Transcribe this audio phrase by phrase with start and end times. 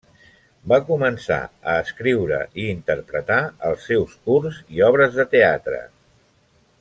[0.71, 1.35] Va començar
[1.73, 5.83] a escriure i interpretar els seus curts i obres de teatre.